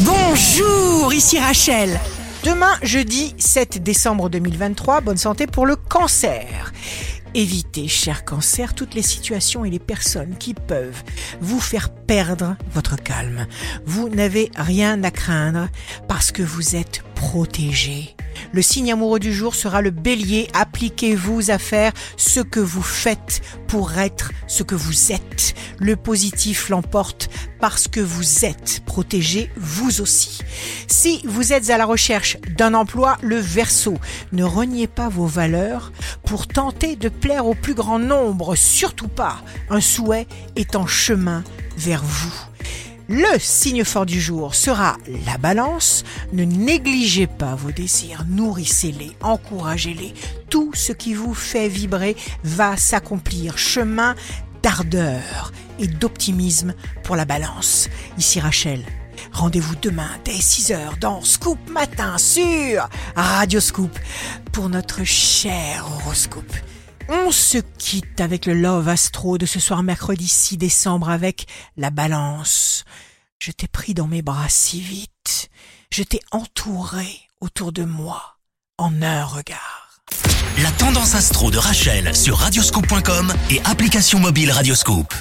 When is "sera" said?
19.54-19.80, 44.54-44.98